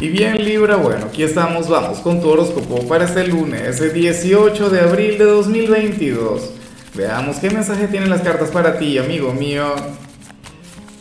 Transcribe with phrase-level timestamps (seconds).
[0.00, 4.70] Y bien Libra, bueno, aquí estamos, vamos con tu horóscopo para este lunes, ese 18
[4.70, 6.52] de abril de 2022.
[6.94, 9.74] Veamos qué mensaje tienen las cartas para ti, amigo mío.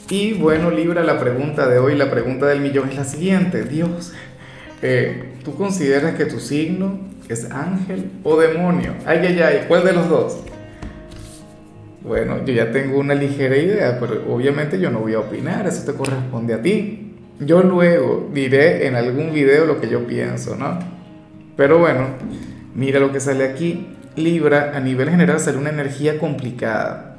[0.10, 3.66] Y bueno Libra, la pregunta de hoy, la pregunta del millón es la siguiente.
[3.66, 4.14] Dios,
[4.82, 8.96] eh, ¿tú consideras que tu signo es ángel o demonio?
[9.06, 10.38] Ay, ay, ay, ¿cuál de los dos?
[12.02, 15.84] Bueno, yo ya tengo una ligera idea, pero obviamente yo no voy a opinar, eso
[15.86, 17.07] te corresponde a ti.
[17.40, 20.80] Yo luego diré en algún video lo que yo pienso, ¿no?
[21.56, 22.08] Pero bueno,
[22.74, 23.94] mira lo que sale aquí.
[24.16, 27.18] Libra a nivel general sale una energía complicada,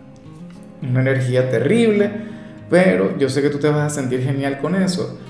[0.82, 2.10] una energía terrible,
[2.68, 5.20] pero yo sé que tú te vas a sentir genial con eso.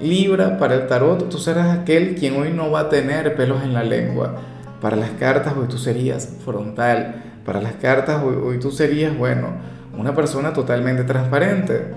[0.00, 3.72] Libra, para el tarot, tú serás aquel quien hoy no va a tener pelos en
[3.72, 4.40] la lengua.
[4.80, 7.22] Para las cartas, hoy tú serías frontal.
[7.44, 9.50] Para las cartas, hoy, hoy tú serías, bueno,
[9.96, 11.94] una persona totalmente transparente.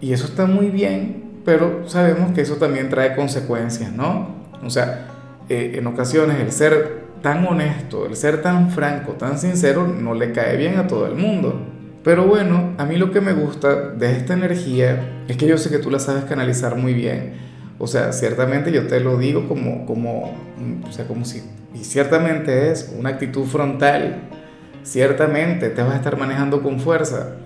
[0.00, 4.44] Y eso está muy bien pero sabemos que eso también trae consecuencias, ¿no?
[4.64, 5.08] O sea,
[5.48, 10.32] eh, en ocasiones el ser tan honesto, el ser tan franco, tan sincero, no le
[10.32, 11.60] cae bien a todo el mundo.
[12.02, 15.70] Pero bueno, a mí lo que me gusta de esta energía es que yo sé
[15.70, 17.32] que tú la sabes canalizar muy bien.
[17.78, 20.36] O sea, ciertamente yo te lo digo como, como,
[20.86, 21.42] o sea, como si,
[21.74, 24.28] y ciertamente es una actitud frontal.
[24.82, 27.36] Ciertamente te vas a estar manejando con fuerza.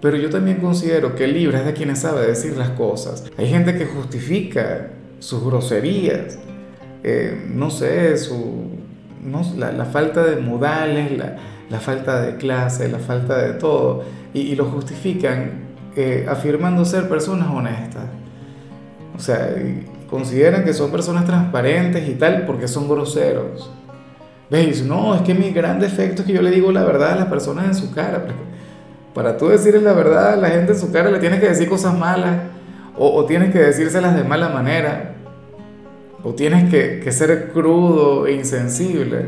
[0.00, 3.24] Pero yo también considero que el Libra es de quienes sabe decir las cosas.
[3.36, 6.38] Hay gente que justifica sus groserías,
[7.02, 8.70] eh, no sé, su,
[9.56, 11.10] la, falta de modales,
[11.68, 17.48] la, falta de clase, la falta de todo, y, lo justifican eh, afirmando ser personas
[17.50, 18.04] honestas.
[19.16, 19.52] O sea,
[20.08, 23.70] consideran que son personas transparentes y tal porque son groseros.
[24.50, 24.82] ¿Veis?
[24.82, 27.26] No, es que mi gran defecto es que yo le digo la verdad a las
[27.26, 28.24] personas en su cara.
[29.18, 31.68] Para tú decirle la verdad a la gente en su cara, le tienes que decir
[31.68, 32.40] cosas malas,
[32.96, 35.16] o, tienes que decírselas de mala manera,
[36.22, 39.24] o tienes que, que ser crudo e insensible.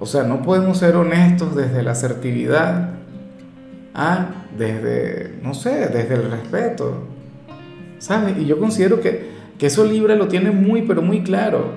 [0.00, 2.94] O sea, no podemos ser honestos desde la asertividad,
[3.94, 7.02] ah, desde, no sé, desde el respeto.
[7.98, 8.38] ¿Sabes?
[8.38, 11.72] Y yo considero que, que eso Libra lo tiene muy, pero muy claro.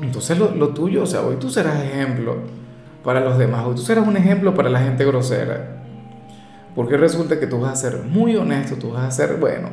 [0.00, 2.63] Entonces lo, lo tuyo, o sea, hoy tú serás ejemplo
[3.04, 3.66] para los demás.
[3.66, 5.82] O tú serás un ejemplo para la gente grosera.
[6.74, 9.68] Porque resulta que tú vas a ser muy honesto, tú vas a ser, bueno,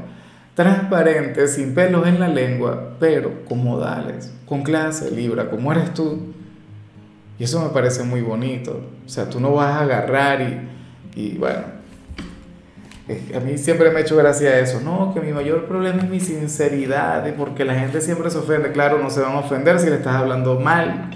[0.53, 6.33] transparente, sin pelos en la lengua, pero con modales, con clase, libra, como eres tú.
[7.39, 8.81] Y eso me parece muy bonito.
[9.03, 11.81] O sea, tú no vas a agarrar y, y bueno,
[13.35, 16.19] a mí siempre me ha hecho gracia eso, no, que mi mayor problema es mi
[16.19, 19.95] sinceridad porque la gente siempre se ofende, claro, no se van a ofender si le
[19.95, 21.09] estás hablando mal,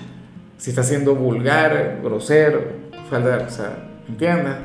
[0.57, 2.61] si está siendo vulgar, grosero,
[3.09, 3.77] falta, o sea,
[4.07, 4.55] ¿entiendes?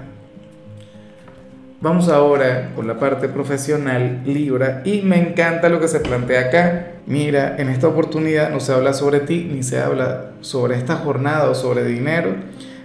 [1.82, 6.86] Vamos ahora con la parte profesional Libra y me encanta lo que se plantea acá.
[7.06, 11.48] Mira, en esta oportunidad no se habla sobre ti ni se habla sobre esta jornada
[11.48, 12.34] o sobre dinero,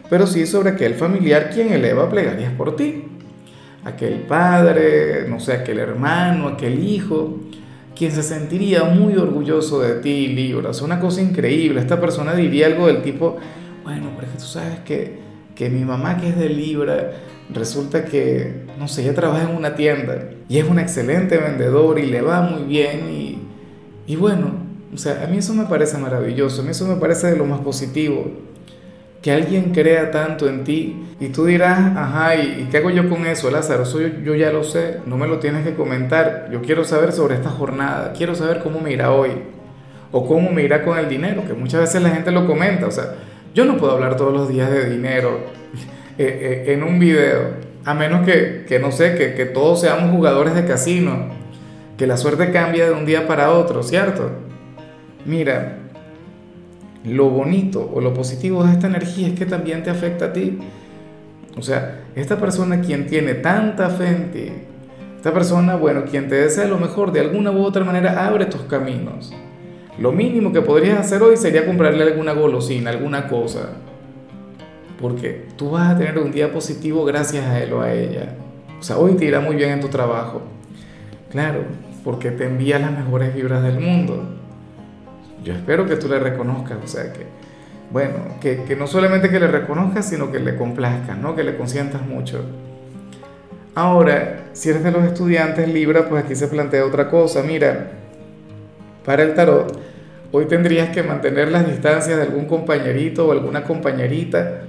[0.10, 3.04] pero sí sobre aquel familiar quien eleva plegarias por ti.
[3.84, 7.38] Aquel padre, no sé, aquel hermano, aquel hijo
[7.96, 10.72] quien se sentiría muy orgulloso de ti, Libra.
[10.72, 11.80] Es una cosa increíble.
[11.80, 13.38] Esta persona diría algo del tipo,
[13.84, 15.20] bueno, pero es que tú sabes que,
[15.56, 17.12] que mi mamá que es de Libra,
[17.54, 22.08] resulta que, no sé, ella trabaja en una tienda y es un excelente vendedor y
[22.08, 23.40] le va muy bien y,
[24.08, 27.28] y bueno, o sea, a mí eso me parece maravilloso, a mí eso me parece
[27.28, 28.32] de lo más positivo
[29.26, 33.26] que alguien crea tanto en ti y tú dirás, ajá, ¿y, qué hago yo con
[33.26, 33.82] eso, Lázaro?
[33.82, 36.48] Eso yo, ya lo sé, no me lo tienes que comentar.
[36.52, 39.32] Yo quiero saber sobre esta jornada, quiero saber cómo me irá hoy
[40.12, 42.86] o cómo me irá con el dinero, que muchas veces la gente lo comenta.
[42.86, 43.16] O sea,
[43.56, 45.40] yo no puedo hablar todos los días de dinero
[46.20, 47.54] eh, eh, en un video,
[47.84, 51.30] a menos que, que no sé, que, que todos seamos jugadores de casino,
[51.98, 54.30] que la suerte cambia de un día para otro, ¿cierto?
[55.26, 55.80] Mira,
[57.06, 60.58] lo bonito o lo positivo de esta energía es que también te afecta a ti.
[61.58, 64.52] O sea, esta persona quien tiene tanta fe en ti,
[65.26, 68.62] esta persona, bueno, quien te desea lo mejor, de alguna u otra manera abre tus
[68.62, 69.34] caminos.
[69.98, 73.70] Lo mínimo que podrías hacer hoy sería comprarle alguna golosina, alguna cosa.
[75.02, 78.36] Porque tú vas a tener un día positivo gracias a él o a ella.
[78.80, 80.44] O sea, hoy te irá muy bien en tu trabajo.
[81.32, 81.62] Claro,
[82.04, 84.24] porque te envía las mejores vibras del mundo.
[85.46, 87.28] Yo espero que tú le reconozcas, o sea, que,
[87.92, 91.36] bueno, que, no solamente que le reconozcas, sino que le complazcas, ¿no?
[91.36, 92.44] Que le consientas mucho.
[93.76, 97.44] Ahora, si eres de los estudiantes Libra, pues aquí se plantea otra cosa.
[97.44, 97.92] Mira,
[99.06, 99.80] para el tarot,
[100.32, 104.64] hoy tendrías que mantener las distancias de algún compañerito o alguna compañerita.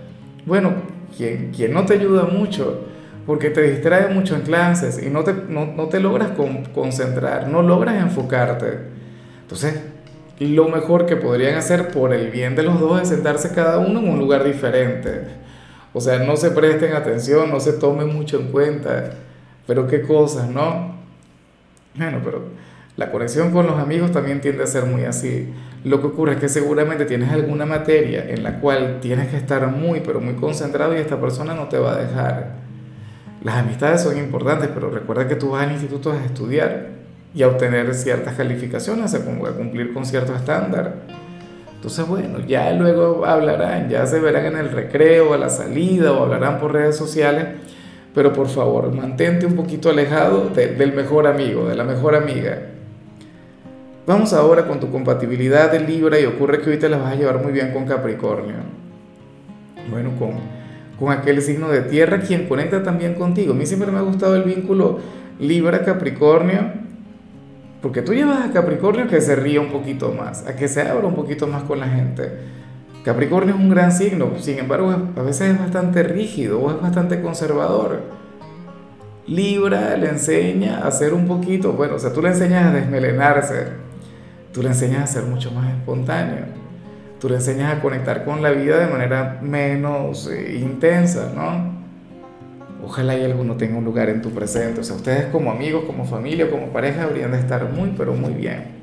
[0.44, 0.74] Bueno,
[1.16, 2.84] quien, quien no te ayuda mucho,
[3.24, 6.32] porque te distrae mucho en clases y no te, no, no te logras
[6.74, 8.80] concentrar, no logras enfocarte.
[9.40, 9.95] Entonces,
[10.38, 14.00] lo mejor que podrían hacer por el bien de los dos es sentarse cada uno
[14.00, 15.22] en un lugar diferente.
[15.94, 19.12] O sea, no se presten atención, no se tomen mucho en cuenta.
[19.66, 20.94] Pero qué cosas, ¿no?
[21.94, 22.42] Bueno, pero
[22.96, 25.48] la conexión con los amigos también tiende a ser muy así.
[25.84, 29.66] Lo que ocurre es que seguramente tienes alguna materia en la cual tienes que estar
[29.68, 32.56] muy, pero muy concentrado y esta persona no te va a dejar.
[33.42, 36.88] Las amistades son importantes, pero recuerda que tú vas al instituto a estudiar
[37.36, 40.94] y a obtener ciertas calificaciones, a cumplir con cierto estándar.
[41.74, 46.22] Entonces, bueno, ya luego hablarán, ya se verán en el recreo, a la salida o
[46.22, 47.44] hablarán por redes sociales,
[48.14, 52.58] pero por favor, mantente un poquito alejado del mejor amigo, de la mejor amiga.
[54.06, 57.16] Vamos ahora con tu compatibilidad de Libra y ocurre que hoy te la vas a
[57.16, 58.54] llevar muy bien con Capricornio.
[59.90, 60.30] Bueno, con,
[60.98, 63.52] con aquel signo de tierra, quien conecta también contigo.
[63.52, 65.00] A mí siempre me ha gustado el vínculo
[65.38, 66.85] Libra-Capricornio
[67.86, 71.06] porque tú llevas a Capricornio que se ríe un poquito más, a que se abra
[71.06, 72.32] un poquito más con la gente.
[73.04, 77.22] Capricornio es un gran signo, sin embargo a veces es bastante rígido o es bastante
[77.22, 78.02] conservador.
[79.28, 83.68] Libra le enseña a ser un poquito, bueno, o sea, tú le enseñas a desmelenarse,
[84.52, 86.46] tú le enseñas a ser mucho más espontáneo,
[87.20, 91.75] tú le enseñas a conectar con la vida de manera menos eh, intensa, ¿no?
[92.86, 94.80] Ojalá y alguno tenga un lugar en tu presente.
[94.80, 98.32] O sea, ustedes como amigos, como familia, como pareja deberían de estar muy, pero muy
[98.32, 98.76] bien.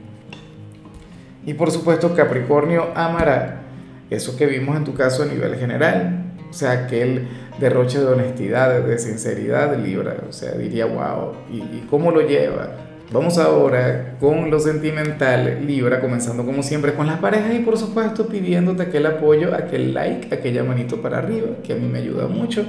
[1.46, 3.62] Y por supuesto, Capricornio amará
[4.10, 6.34] eso que vimos en tu caso a nivel general.
[6.50, 7.30] O sea, aquel
[7.62, 10.18] derroche de honestidad, de sinceridad, Libra.
[10.28, 12.72] O sea, diría, wow, ¿y, y cómo lo lleva?
[13.10, 18.28] Vamos ahora con lo sentimental, Libra, comenzando como siempre con las parejas y por supuesto
[18.28, 22.66] pidiéndote aquel apoyo, aquel like, aquella manito para arriba, que a mí me ayuda mucho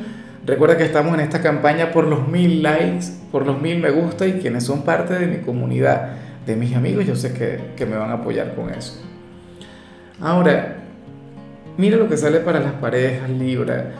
[0.46, 4.26] Recuerda que estamos en esta campaña por los mil likes, por los mil me gusta
[4.26, 7.96] y quienes son parte de mi comunidad, de mis amigos, yo sé que, que me
[7.96, 9.02] van a apoyar con eso.
[10.20, 10.76] Ahora,
[11.78, 13.92] mira lo que sale para las parejas, Libra.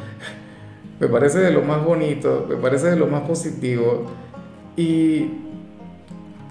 [1.01, 4.07] Me parece de lo más bonito, me parece de lo más positivo.
[4.77, 5.31] Y,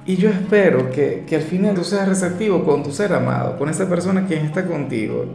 [0.05, 3.69] y yo espero que, que al final tú seas receptivo con tu ser amado, con
[3.69, 5.25] esa persona que está contigo.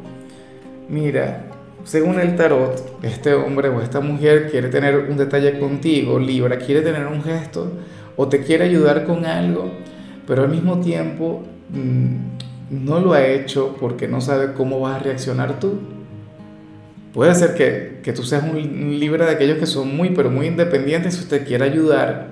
[0.88, 1.44] Mira,
[1.84, 6.82] según el tarot, este hombre o esta mujer quiere tener un detalle contigo, Libra, quiere
[6.82, 7.72] tener un gesto
[8.16, 9.70] o te quiere ayudar con algo,
[10.26, 15.04] pero al mismo tiempo mm, no lo ha hecho porque no sabe cómo vas a
[15.04, 15.78] reaccionar tú.
[17.14, 20.46] Puede ser que, que tú seas un Libra de aquellos que son muy, pero muy
[20.46, 22.28] independientes y usted quiere ayudar,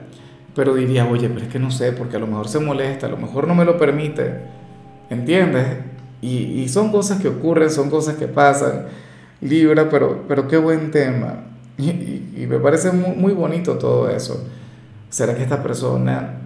[0.55, 3.11] pero diría, oye, pero es que no sé, porque a lo mejor se molesta, a
[3.11, 4.41] lo mejor no me lo permite,
[5.09, 5.67] ¿entiendes?
[6.21, 8.87] Y son cosas que ocurren, son cosas que pasan
[9.41, 11.45] Libra, pero, pero qué buen tema.
[11.79, 14.47] Y, me parece muy, muy, bonito todo eso.
[15.11, 16.39] ¿Será que esta persona,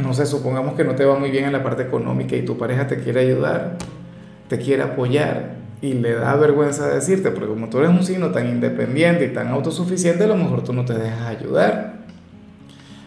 [0.00, 2.58] no sé, supongamos que no te va muy bien en la parte económica y tu
[2.58, 3.76] pareja te quiere ayudar,
[4.48, 8.48] te quiere apoyar y le da vergüenza decirte, porque como tú eres un signo tan
[8.48, 11.94] independiente y tan autosuficiente, a lo mejor tú no te dejas ayudar.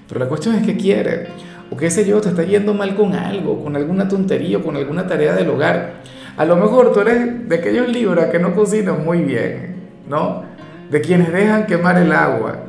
[0.07, 1.27] Pero la cuestión es que quiere,
[1.69, 5.07] o qué sé yo, te está yendo mal con algo, con alguna tontería, con alguna
[5.07, 5.95] tarea del hogar
[6.37, 9.75] a lo mejor tú eres de aquellos libros que no cocinan muy bien,
[10.07, 10.43] ¿no?
[10.91, 12.59] De quienes dejan quemar el agua.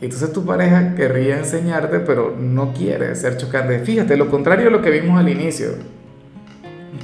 [0.00, 3.78] Entonces tu pareja querría enseñarte, pero no quiere ser chocante.
[3.80, 5.70] Fíjate, lo contrario a lo que vimos al inicio.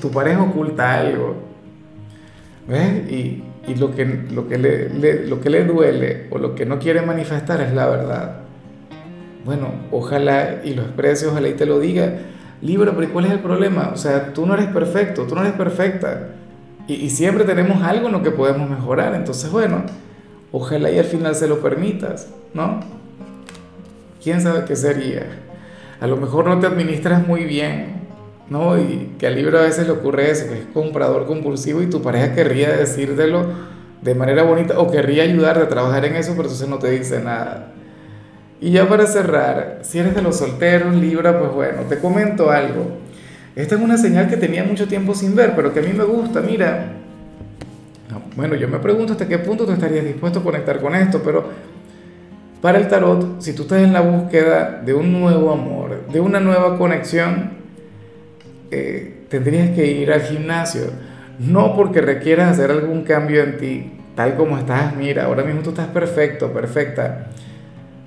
[0.01, 1.37] Tu pareja oculta algo.
[2.69, 3.11] ¿Ves?
[3.11, 6.79] Y, y lo, que, lo, que le, lo que le duele o lo que no
[6.79, 8.41] quiere manifestar es la verdad.
[9.45, 12.13] Bueno, ojalá y lo exprese, ojalá y te lo diga
[12.65, 13.91] Libra, pero ¿cuál es el problema?
[13.93, 16.31] O sea, tú no eres perfecto, tú no eres perfecta.
[16.89, 19.15] Y, siempre tenemos algo en lo que podemos mejorar.
[19.15, 19.83] Entonces, bueno,
[20.51, 22.81] ojalá y al final se lo permitas, ¿no?
[24.23, 25.27] ¿Quién sabe qué sería?
[26.01, 28.01] A lo mejor no te administras muy bien,
[28.49, 28.79] ¿no?
[28.79, 32.01] Y que al Libra a veces le ocurre eso, que es comprador compulsivo y tu
[32.01, 33.47] pareja querría decírtelo
[34.01, 37.21] de manera bonita o querría ayudarte a trabajar en eso, pero entonces no te dice
[37.21, 37.73] nada.
[38.65, 42.97] Y ya para cerrar, si eres de los solteros, Libra, pues bueno, te comento algo.
[43.55, 46.05] Esta es una señal que tenía mucho tiempo sin ver, pero que a mí me
[46.05, 46.41] gusta.
[46.41, 46.93] Mira,
[48.35, 51.45] bueno, yo me pregunto hasta qué punto tú estarías dispuesto a conectar con esto, pero
[52.63, 56.41] para el tarot, si tú estás en la búsqueda de un nuevo amor, de una
[56.41, 57.51] nueva conexión,
[58.71, 60.85] eh, tendrías que ir al gimnasio.
[61.39, 65.69] No porque requieras hacer algún cambio en ti, tal como estás, mira, ahora mismo tú
[65.69, 67.27] estás perfecto, perfecta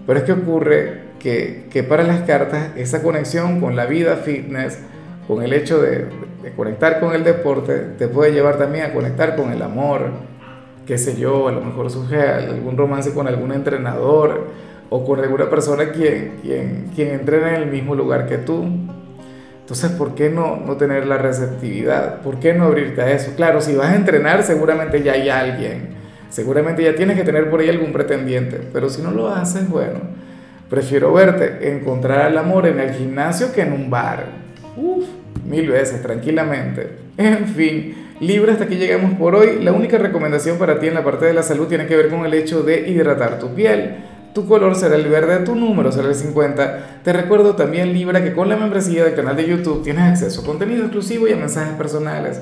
[0.07, 4.79] pero es que ocurre que, para las cartas esa conexión con la vida fitness,
[5.27, 6.07] con el hecho de,
[6.55, 10.11] conectar con el deporte, te puede llevar también a conectar con el amor,
[10.85, 14.47] qué sé yo, a lo mejor surge algún romance con algún entrenador
[14.89, 18.65] o con alguna persona quien, quien, quien entrena en el mismo lugar que tú.
[19.59, 22.21] Entonces, ¿por qué no, no tener la receptividad?
[22.21, 23.33] ¿Por qué no abrirte a eso?
[23.35, 25.97] Claro, si vas a entrenar, seguramente ya hay alguien.
[26.29, 28.59] Seguramente ya tienes que tener por ahí algún pretendiente.
[28.73, 29.99] Pero si no lo haces, bueno,
[30.69, 34.25] prefiero verte encontrar el amor en el gimnasio que en un bar.
[34.75, 35.05] Uf,
[35.45, 36.89] mil veces, tranquilamente.
[37.17, 39.59] En fin, Libra, hasta aquí llegamos por hoy.
[39.61, 42.25] La única recomendación para ti en la parte de la salud tiene que ver con
[42.25, 43.95] el hecho de hidratar tu piel.
[44.33, 47.01] Tu color será el verde, tu número será el 50.
[47.03, 50.45] Te recuerdo también, Libra, que con la membresía del canal de YouTube tienes acceso a
[50.45, 52.41] contenido exclusivo y a mensajes personales.